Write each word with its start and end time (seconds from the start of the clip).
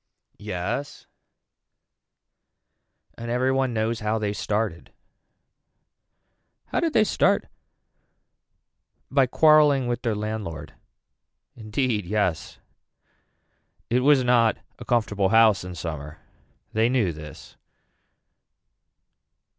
Yes 0.39 1.05
and 3.19 3.29
every 3.29 3.51
one 3.51 3.71
knows 3.71 3.99
how 3.99 4.17
they 4.17 4.33
started. 4.33 4.91
How 6.69 6.79
did 6.79 6.93
they 6.93 7.03
start. 7.03 7.47
By 9.11 9.27
quarreling 9.27 9.85
with 9.85 10.01
their 10.01 10.15
landlord. 10.15 10.73
Indeed 11.55 12.07
yes. 12.07 12.57
It 13.91 13.99
was 13.99 14.23
not 14.23 14.57
a 14.79 14.85
comfortable 14.85 15.29
house 15.29 15.63
in 15.63 15.75
summer. 15.75 16.17
They 16.73 16.89
knew 16.89 17.13
this. 17.13 17.55